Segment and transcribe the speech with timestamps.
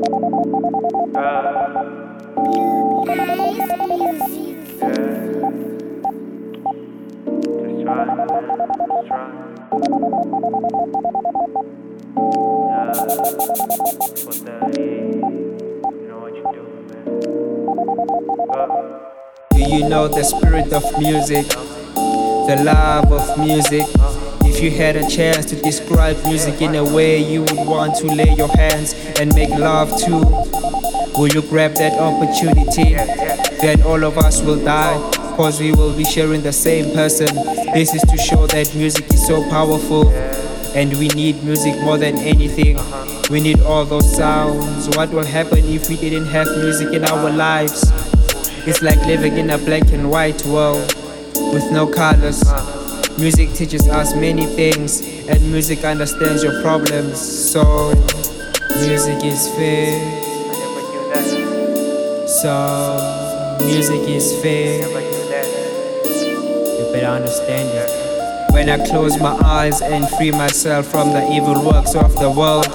[0.00, 0.06] Do
[19.58, 21.46] you know the spirit of music?
[22.46, 24.09] The love of music?
[24.50, 28.06] If you had a chance to describe music in a way you would want to
[28.06, 30.10] lay your hands and make love to,
[31.16, 32.94] will you grab that opportunity?
[33.62, 34.98] Then all of us will die,
[35.36, 37.28] cause we will be sharing the same person.
[37.72, 40.10] This is to show that music is so powerful,
[40.74, 42.76] and we need music more than anything.
[43.30, 44.88] We need all those sounds.
[44.96, 47.84] What will happen if we didn't have music in our lives?
[48.66, 50.92] It's like living in a black and white world
[51.54, 52.42] with no colors.
[53.18, 57.18] Music teaches us many things, and music understands your problems.
[57.18, 57.92] So,
[58.80, 59.98] music is fair.
[62.26, 64.88] So, music is fair.
[66.78, 68.52] You better understand it.
[68.52, 72.66] When I close my eyes and free myself from the evil works of the world.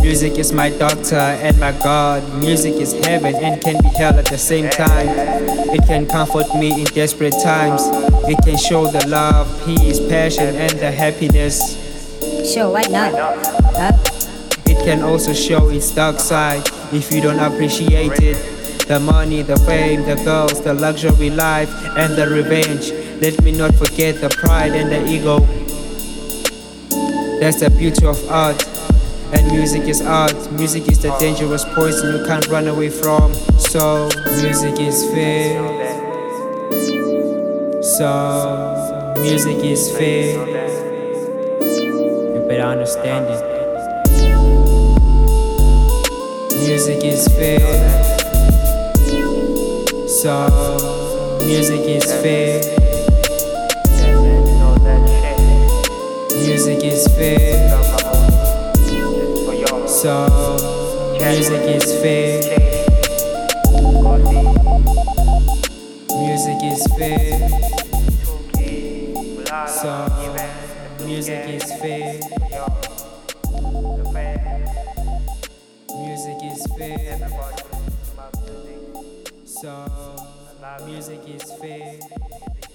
[0.00, 2.22] Music is my doctor and my God.
[2.38, 5.08] Music is heaven and can be hell at the same time.
[5.74, 7.82] It can comfort me in desperate times.
[8.28, 11.76] It can show the love, peace, passion, and the happiness.
[12.52, 13.12] Sure, why not?
[13.76, 13.92] Huh?
[14.66, 18.38] It can also show its dark side if you don't appreciate it.
[18.86, 22.92] The money, the fame, the girls, the luxury life, and the revenge.
[23.20, 25.40] Let me not forget the pride and the ego.
[27.40, 28.77] That's the beauty of art.
[29.30, 33.34] And music is art, music is the dangerous poison you can't run away from.
[33.58, 34.08] So,
[34.40, 35.60] music is fair.
[37.82, 40.38] So, music is fair.
[41.60, 43.44] You better understand it.
[46.66, 47.60] Music is fair.
[50.08, 52.87] So, music is fair.
[61.20, 62.42] Music is fair.
[66.16, 67.48] Music is fair.
[69.66, 69.92] So,
[71.04, 72.20] music is fair.
[75.96, 77.28] Music is fair.
[79.44, 80.16] So,
[80.86, 82.67] music is fair.